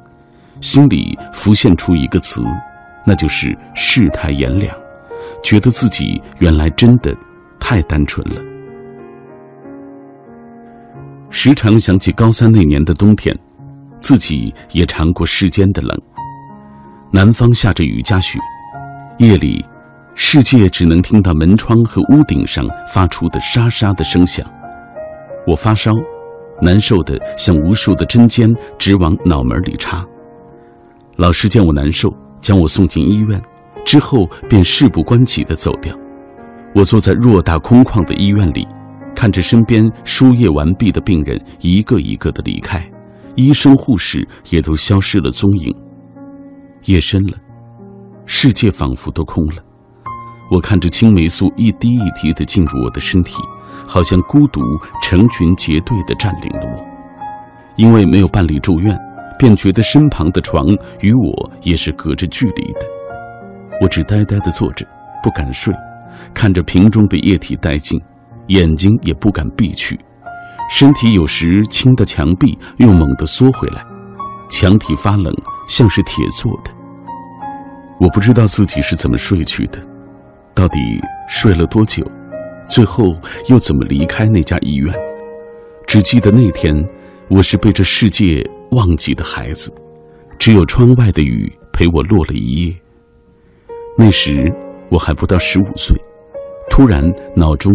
[0.62, 2.42] 心里浮现出一个词，
[3.06, 4.74] 那就是世态炎凉，
[5.44, 7.14] 觉得自己原来真的
[7.60, 8.42] 太单纯了。
[11.30, 13.38] 时常想起高三那年的冬天，
[14.00, 16.02] 自己也尝过世间的冷。
[17.12, 18.40] 南方下着雨夹雪，
[19.18, 19.66] 夜里，
[20.16, 24.50] 世界只能听到门窗和屋顶上发出的沙沙的声响。
[25.48, 25.94] 我发烧。
[26.60, 30.04] 难受的像无数的针尖直往脑门里插。
[31.18, 33.40] 老师见我难受，将我送进医院，
[33.86, 35.96] 之后便事不关己的走掉。
[36.74, 38.68] 我坐在偌大空旷的医院里，
[39.16, 42.84] 看着身边输液完毕的病人一个一个的离开，
[43.36, 45.72] 医生护士也都消失了踪影。
[46.86, 47.38] 夜深了，
[48.26, 49.64] 世界仿佛都空了。
[50.50, 53.36] 我看着青霉素一滴一滴的进入我的身体。
[53.88, 54.62] 好像孤独
[55.02, 56.86] 成群结队地占领了我，
[57.76, 58.98] 因为没有办理住院，
[59.38, 60.66] 便觉得身旁的床
[61.02, 62.80] 与我也是隔着距离的。
[63.82, 64.86] 我只呆呆地坐着，
[65.22, 65.74] 不敢睡，
[66.34, 68.02] 看着瓶中的液体殆尽，
[68.48, 70.00] 眼睛也不敢闭去，
[70.72, 73.84] 身体有时轻的墙壁又猛地缩回来，
[74.50, 75.34] 墙体发冷，
[75.68, 76.72] 像是铁做的。
[78.00, 79.80] 我不知道自己是怎么睡去的，
[80.56, 80.80] 到底
[81.28, 82.04] 睡了多久？
[82.68, 83.16] 最后
[83.50, 84.94] 又怎么离开那家医院？
[85.88, 86.76] 只记得那天，
[87.30, 89.74] 我是被这世界忘记的孩子，
[90.38, 92.76] 只有窗外的雨陪我落了一夜。
[93.98, 94.54] 那时
[94.92, 95.96] 我还不到十五岁，
[96.70, 97.02] 突然
[97.36, 97.72] 脑中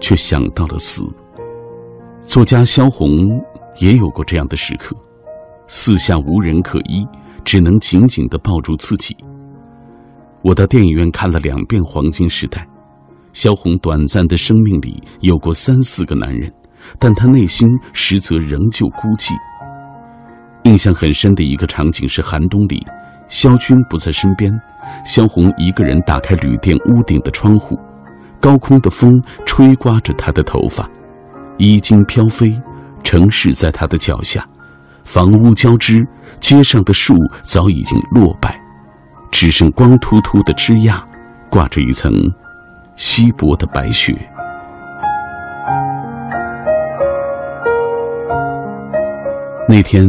[0.00, 1.04] 却想到了死。
[2.22, 3.10] 作家萧红
[3.78, 4.96] 也有过这样的时刻，
[5.66, 7.04] 四下无人可依，
[7.44, 9.16] 只能紧紧地抱住自己。
[10.42, 12.60] 我到电影院看了两遍《黄金时代》。
[13.36, 16.50] 萧红短暂的生命里有过三四个男人，
[16.98, 19.34] 但她内心实则仍旧孤寂。
[20.62, 22.82] 印象很深的一个场景是寒冬里，
[23.28, 24.50] 萧军不在身边，
[25.04, 27.78] 萧红一个人打开旅店屋顶的窗户，
[28.40, 30.88] 高空的风吹刮着她的头发，
[31.58, 32.58] 衣襟飘飞，
[33.04, 34.48] 城市在她的脚下，
[35.04, 36.02] 房屋交织，
[36.40, 38.58] 街上的树早已经落败，
[39.30, 41.06] 只剩光秃秃的枝桠，
[41.50, 42.10] 挂着一层。
[42.96, 44.16] 稀薄的白雪。
[49.68, 50.08] 那天，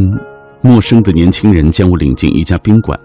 [0.62, 2.98] 陌生的年轻人将我领进一家宾馆，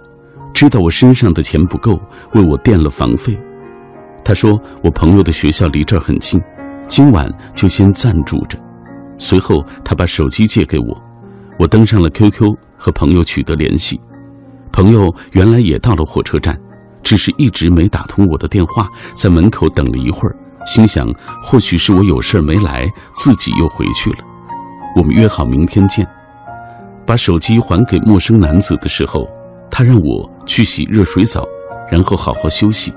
[0.55, 2.01] 知道我身上的钱不够，
[2.35, 3.37] 为我垫了房费。
[4.25, 6.41] 他说我朋友的学校离这儿很近，
[6.87, 8.57] 今晚就先暂住着。
[9.19, 11.03] 随后，他把手机借给我，
[11.59, 14.01] 我登上了 QQ 和朋友取得联系。
[14.71, 16.57] 朋友原来也到了火车站。
[17.03, 21.07] 只是一直没打通我的电话，在门口等了一会儿，心想
[21.43, 24.19] 或许是我有事没来，自己又回去了。
[24.97, 26.07] 我们约好明天见。
[27.05, 29.29] 把手机还给陌生男子的时候，
[29.71, 31.45] 他让我去洗热水澡，
[31.91, 32.95] 然后好好休息。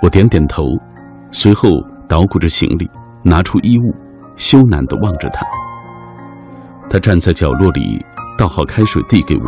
[0.00, 0.78] 我点点头，
[1.30, 1.70] 随后
[2.08, 2.88] 捣鼓着行李，
[3.22, 3.94] 拿出衣物，
[4.36, 5.44] 羞赧地望着他。
[6.88, 8.04] 他站在角落里，
[8.38, 9.44] 倒好开水递给我，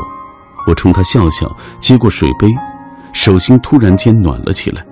[0.66, 2.49] 我冲他笑笑，接过水杯。
[3.17, 4.87] 手心突然间暖了起来。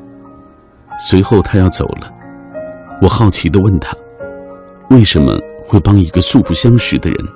[0.98, 2.10] 随后他要走了，
[3.02, 3.94] 我好奇的问他
[4.88, 7.28] ：“为什么会帮一个素不相识的人？”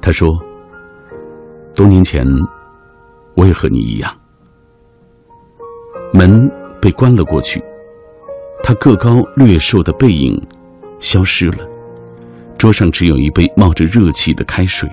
[0.00, 0.30] 他说
[1.76, 2.26] ：“多年前，
[3.34, 4.10] 我也和你一样。”
[6.14, 6.50] 门
[6.80, 7.62] 被关了过去，
[8.62, 10.40] 他个高略瘦的背影
[11.00, 11.66] 消失了。
[12.56, 14.90] 桌上只有一杯冒着热气的开水，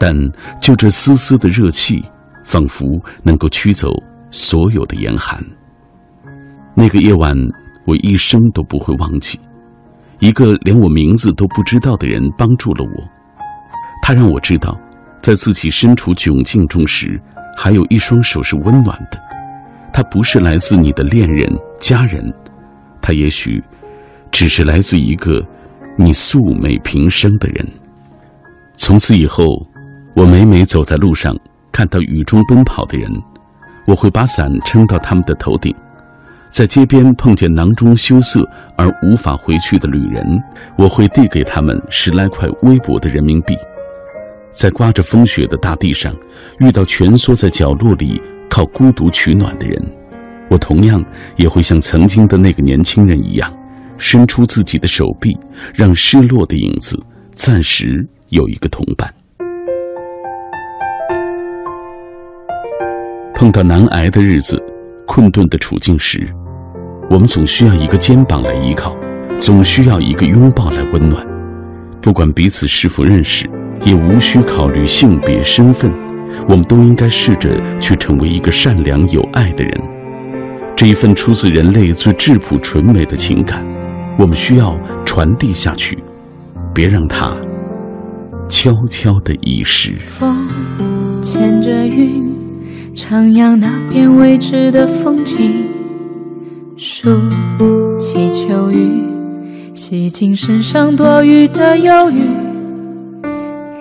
[0.00, 0.14] 但
[0.60, 2.04] 就这丝丝的热气，
[2.44, 3.92] 仿佛能够驱走。
[4.30, 5.42] 所有的严寒。
[6.74, 7.36] 那个夜晚，
[7.86, 9.40] 我一生都不会忘记。
[10.18, 13.08] 一个连我名字都不知道的人帮助了我，
[14.02, 14.78] 他让我知道，
[15.22, 17.20] 在自己身处窘境中时，
[17.56, 19.18] 还有一双手是温暖的。
[19.92, 22.32] 他不是来自你的恋人、家人，
[23.00, 23.62] 他也许
[24.30, 25.42] 只是来自一个
[25.96, 27.66] 你素昧平生的人。
[28.74, 29.44] 从此以后，
[30.14, 31.34] 我每每走在路上，
[31.72, 33.10] 看到雨中奔跑的人。
[33.86, 35.74] 我会把伞撑到他们的头顶，
[36.50, 38.46] 在街边碰见囊中羞涩
[38.76, 40.26] 而无法回去的旅人，
[40.76, 43.56] 我会递给他们十来块微薄的人民币。
[44.50, 46.14] 在刮着风雪的大地上，
[46.58, 49.92] 遇到蜷缩在角落里靠孤独取暖的人，
[50.48, 51.04] 我同样
[51.36, 53.52] 也会像曾经的那个年轻人一样，
[53.98, 55.36] 伸出自己的手臂，
[55.74, 56.98] 让失落的影子
[57.34, 59.12] 暂时有一个同伴。
[63.38, 64.58] 碰到难挨的日子、
[65.06, 66.26] 困顿的处境时，
[67.10, 68.96] 我们总需要一个肩膀来依靠，
[69.38, 71.22] 总需要一个拥抱来温暖。
[72.00, 73.46] 不管彼此是否认识，
[73.82, 75.92] 也无需考虑性别身份，
[76.48, 79.82] 我们都应该试着去成为一个善良有爱的人。
[80.74, 83.62] 这一份出自人类最质朴纯美的情感，
[84.16, 85.98] 我们需要传递下去，
[86.72, 87.36] 别让它
[88.48, 89.92] 悄悄地遗失。
[89.92, 90.34] 风
[91.20, 92.25] 牵着云。
[92.96, 95.52] 徜徉那片未知的风景，
[96.78, 97.20] 数
[97.98, 99.02] 起秋雨，
[99.74, 102.22] 洗净身上多余的忧郁。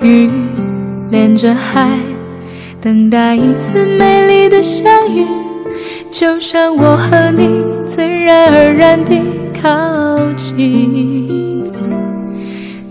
[0.05, 0.29] 雨
[1.09, 1.97] 连着海，
[2.81, 5.25] 等待一次美丽的相遇。
[6.11, 9.17] 就像我和你自然而然地
[9.59, 11.63] 靠近，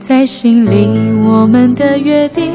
[0.01, 0.89] 在心里
[1.23, 2.51] 我们的约定。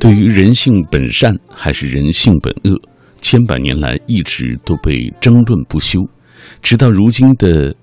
[0.00, 2.80] 对于人性本善还是人性本恶，
[3.20, 6.08] 千百年来一直都被争论不休。
[6.62, 7.74] 直到如今的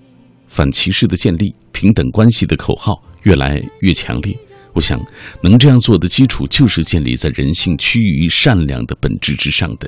[0.46, 4.34] 反歧视的建立、平等关系的口号越来越强烈，
[4.72, 4.98] 我想
[5.42, 9.86] 能这样做的基础就是建立在人性趋于善良的本质之上的。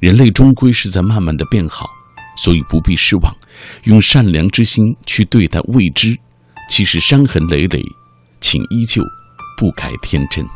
[0.00, 1.86] 人类终归是在慢慢的变好，
[2.36, 3.36] 所以不必失望，
[3.84, 6.16] 用善良之心去对待未知。
[6.68, 7.82] 即使伤痕累累，
[8.40, 9.02] 请依旧
[9.58, 10.46] 不改天真。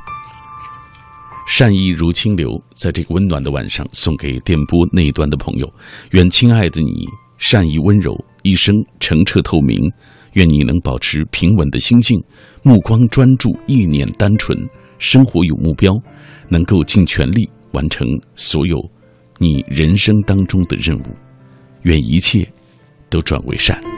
[1.55, 5.70] 善意如清流，在这个温暖的晚上，送给电波那一端的朋友。
[6.12, 9.78] 愿亲爱的你善意温柔，一生澄澈透明。
[10.32, 12.18] 愿你能保持平稳的心境，
[12.62, 14.59] 目光专注，意念单纯，
[14.98, 15.92] 生活有目标，
[16.48, 18.82] 能够尽全力完成所有
[19.36, 21.05] 你人生当中的任务。
[21.82, 22.50] 愿一切
[23.11, 23.91] 都转为善。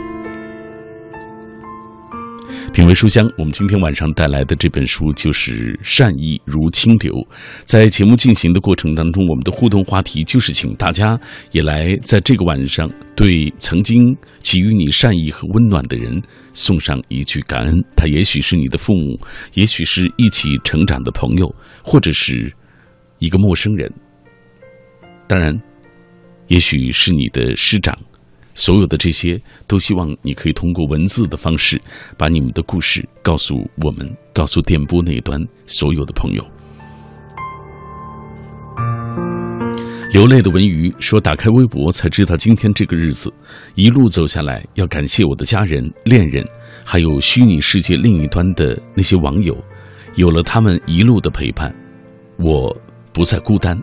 [2.73, 7.13] 品味书香，我们今天晚上带来的这本书就是《善意如清流》。
[7.65, 11.19] 在节目进行的过程当中，我们的互动话题就是请大家
[11.53, 16.21] 也来在这个晚上，对曾经给予你善意和温暖的人
[16.53, 17.75] 送上一句感恩。
[17.95, 19.19] 他也许是你的父母，
[19.53, 22.53] 也许是一起成长的朋友，或者是
[23.21, 23.93] 一个陌生人。
[25.29, 25.57] 当然，
[26.49, 27.97] 也许是你的师长。
[28.55, 31.81] 所有的这些，都希望你可以通过文字的方式，
[32.17, 36.45] 把你们的故事告诉我们，告诉电波那端所有的朋友。
[40.13, 43.35] 流泪的文鱼说：“打开微博才知道今天这个日子，
[43.75, 46.47] 一路走下来，要感谢我的家人、恋人，
[46.85, 49.57] 还有虚拟世界另一端的那些网友，
[50.15, 51.75] 有了他们一路的陪伴，
[52.39, 52.73] 我
[53.13, 53.77] 不再孤单。”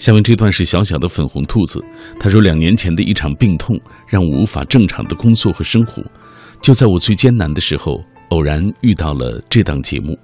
[0.00, 1.78] 下面这段是小小的粉红兔子，
[2.18, 3.78] 他说：“两年前的一场病痛
[4.08, 6.02] 让我无法正常的工作和生活，
[6.62, 10.18] 就在我最艰难的时候，偶然遇到了这档节目。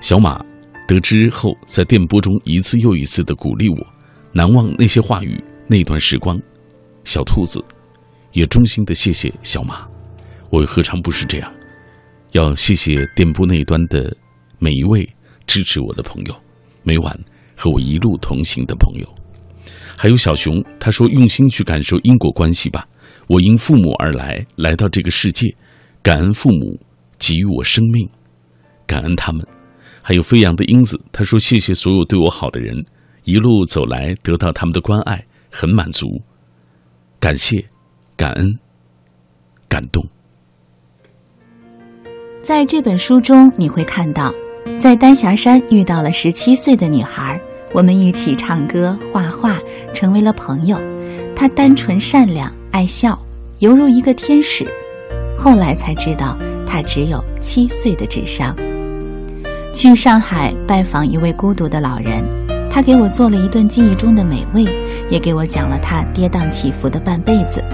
[0.00, 0.44] 小马
[0.88, 3.76] 得知后，在电波中一次又一次的鼓励我，
[4.32, 6.36] 难忘那些话语，那段时光。
[7.04, 7.64] 小兔子
[8.32, 9.86] 也衷心的谢谢小马，
[10.50, 11.48] 我又何尝不是这样？
[12.32, 14.12] 要谢谢电波那一端的
[14.58, 15.08] 每一位
[15.46, 16.34] 支持我的朋友，
[16.82, 17.16] 每晚。”
[17.56, 19.06] 和我一路同行的朋友，
[19.96, 22.86] 还有小熊，他说：“用心去感受因果关系吧。
[23.28, 25.54] 我因父母而来，来到这个世界，
[26.02, 26.78] 感恩父母
[27.18, 28.08] 给予我生命，
[28.86, 29.46] 感恩他们。”
[30.04, 32.84] 还有飞扬的英子，他说：“谢谢所有对我好的人，
[33.22, 36.20] 一路走来得到他们的关爱，很满足，
[37.20, 37.64] 感谢，
[38.16, 38.58] 感恩，
[39.68, 40.04] 感动。”
[42.42, 44.34] 在这本书中，你会看到，
[44.78, 47.40] 在丹霞山遇到了十七岁的女孩。
[47.74, 49.56] 我们一起唱歌、画画，
[49.94, 50.78] 成为了朋友。
[51.34, 53.18] 她单纯善良、爱笑，
[53.60, 54.66] 犹如一个天使。
[55.38, 56.36] 后来才知道，
[56.66, 58.54] 他只有七岁的智商。
[59.72, 62.22] 去上海拜访一位孤独的老人，
[62.70, 64.66] 他给我做了一顿记忆中的美味，
[65.08, 67.64] 也给我讲了他跌宕起伏的半辈子。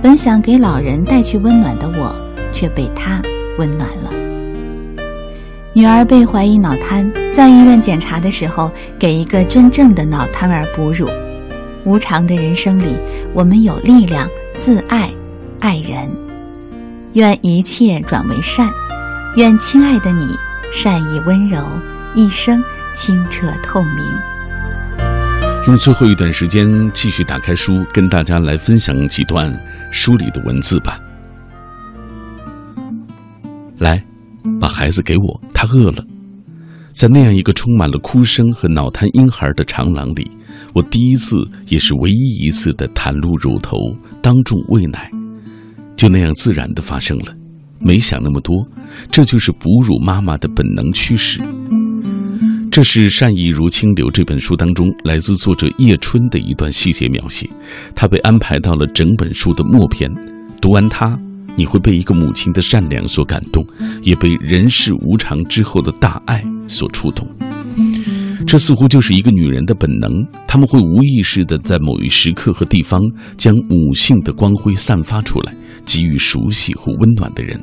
[0.00, 2.14] 本想给老人带去温暖的我，
[2.52, 3.20] 却被他
[3.58, 4.23] 温暖了。
[5.76, 11.10] 女儿被怀疑脑瘫，在医院检查的时候，给一个真正的脑瘫儿哺乳。
[11.84, 12.96] 无常的人生里，
[13.34, 15.10] 我们有力量自爱、
[15.58, 16.08] 爱人。
[17.14, 18.70] 愿一切转为善，
[19.36, 20.38] 愿亲爱的你
[20.72, 21.58] 善意温柔，
[22.14, 22.62] 一生
[22.94, 24.04] 清澈透明。
[25.66, 29.52] 用最后一段时间继续打开书，跟大家来分享几段
[29.90, 31.00] 书里的文字吧。
[33.78, 34.00] 来。
[34.60, 36.04] 把孩子给我，他饿了。
[36.92, 40.30] 在那样一个充满了哭声和脑瘫婴孩的长廊里，
[40.72, 41.36] 我第一次
[41.66, 43.76] 也是唯一一次的袒露乳头，
[44.22, 45.10] 当众喂奶，
[45.96, 47.34] 就那样自然的发生了，
[47.80, 48.64] 没想那么多，
[49.10, 51.40] 这就是哺乳妈妈的本能驱使。
[52.70, 57.48] 这是《善意如清流》这本书当中来自作者叶春的一段细节描写，
[57.94, 60.08] 他被安排到了整本书的末篇，
[60.60, 61.18] 读完它。
[61.56, 63.66] 你会被一个母亲的善良所感动，
[64.02, 67.28] 也被人世无常之后的大爱所触动。
[68.46, 73.00] 这似乎就是一个女人的本能，他们会无意识的在某一时刻和地方
[73.36, 77.58] 将母性的光辉散发出来，给予熟悉和温暖的人。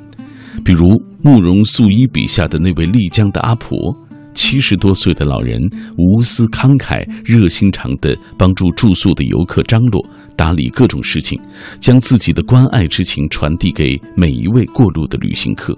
[0.63, 0.89] 比如
[1.21, 3.95] 慕容素衣笔下的那位丽江的阿婆。
[4.33, 5.61] 七十多岁的老人
[5.97, 10.05] 无私慷慨、热心肠地帮助住宿的游客张罗
[10.35, 11.39] 打理各种事情，
[11.79, 15.77] 将自己的关爱之情传递给每一位过路的旅行客。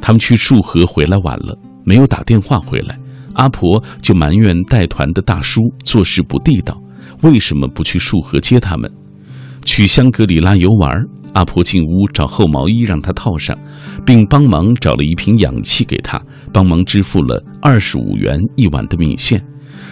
[0.00, 2.98] 他们去束河回来晚了，没有打电话回来，
[3.34, 6.78] 阿婆就埋怨带团的大叔做事不地道，
[7.22, 8.90] 为什么不去束河接他们？
[9.64, 11.02] 去香格里拉游玩。
[11.34, 13.56] 阿婆进屋找厚毛衣让他套上，
[14.06, 16.20] 并帮忙找了一瓶氧气给他，
[16.52, 19.44] 帮忙支付了二十五元一碗的米线，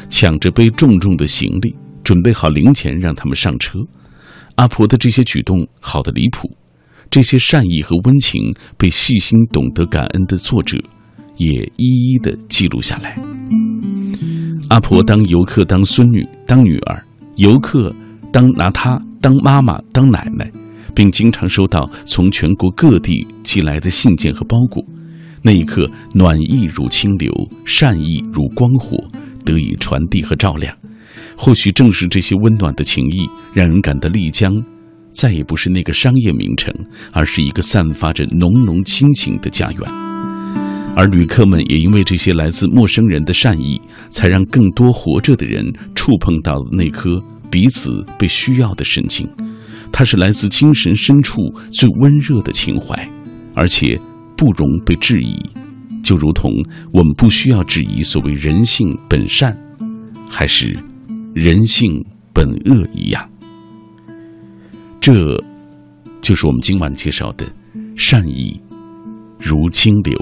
[0.09, 1.74] 抢着背重重的行李，
[2.05, 3.78] 准备好零钱让他们上车。
[4.55, 6.49] 阿婆的这些举动好的离谱，
[7.11, 8.40] 这些善意和温情
[8.76, 10.78] 被细心懂得感恩的作者
[11.36, 13.18] 也一一的记录下来。
[14.68, 17.03] 阿婆当游客当孙女当女儿，
[17.36, 17.93] 游客
[18.30, 20.49] 当拿她当妈妈当奶奶。
[20.95, 24.84] 并经常收到从全国各地寄来的信件和包裹，
[25.43, 27.32] 那一刻，暖意如清流，
[27.64, 28.97] 善意如光火，
[29.45, 30.76] 得以传递和照亮。
[31.36, 34.55] 或许正是这些温暖的情谊，让人感到丽江
[35.11, 36.72] 再也不是那个商业名城，
[37.11, 39.80] 而是一个散发着浓浓亲情的家园。
[40.95, 43.80] 而旅客们也因为这些来自陌生人的善意，
[44.11, 45.64] 才让更多活着的人
[45.95, 47.18] 触碰到了那颗
[47.51, 49.26] 彼此被需要的神情。
[49.93, 51.40] 它是来自精神深处
[51.70, 53.09] 最温热的情怀，
[53.55, 54.01] 而且
[54.36, 55.38] 不容被质疑，
[56.03, 56.51] 就如同
[56.93, 59.57] 我们不需要质疑所谓人性本善，
[60.28, 60.76] 还是
[61.34, 63.30] 人性本恶一样。
[65.01, 65.12] 这，
[66.20, 67.45] 就是我们今晚介绍的
[67.97, 68.61] 善意
[69.38, 70.16] 如清流。